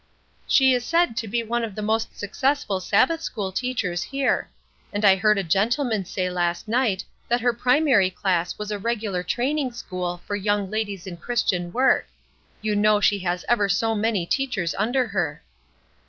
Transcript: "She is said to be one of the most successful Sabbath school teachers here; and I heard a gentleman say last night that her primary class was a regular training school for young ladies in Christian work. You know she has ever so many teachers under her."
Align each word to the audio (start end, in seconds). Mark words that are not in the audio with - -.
"She 0.47 0.73
is 0.73 0.83
said 0.83 1.15
to 1.17 1.27
be 1.27 1.43
one 1.43 1.63
of 1.63 1.75
the 1.75 1.83
most 1.83 2.17
successful 2.17 2.79
Sabbath 2.79 3.21
school 3.21 3.51
teachers 3.51 4.01
here; 4.01 4.49
and 4.91 5.05
I 5.05 5.15
heard 5.15 5.37
a 5.37 5.43
gentleman 5.43 6.05
say 6.05 6.27
last 6.27 6.67
night 6.67 7.05
that 7.27 7.41
her 7.41 7.53
primary 7.53 8.09
class 8.09 8.57
was 8.57 8.71
a 8.71 8.79
regular 8.79 9.21
training 9.21 9.73
school 9.73 10.19
for 10.25 10.35
young 10.35 10.71
ladies 10.71 11.05
in 11.05 11.17
Christian 11.17 11.71
work. 11.71 12.07
You 12.63 12.75
know 12.75 12.99
she 12.99 13.19
has 13.19 13.45
ever 13.47 13.69
so 13.69 13.93
many 13.93 14.25
teachers 14.25 14.73
under 14.79 15.05
her." 15.05 15.43